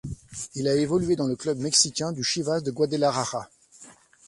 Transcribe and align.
Il 0.55 0.67
a 0.67 0.73
évolué 0.73 1.15
dans 1.15 1.27
le 1.27 1.35
club 1.35 1.59
mexicain 1.59 2.11
du 2.11 2.23
Chivas 2.23 2.61
de 2.61 2.71
Guadalajara. 2.71 3.51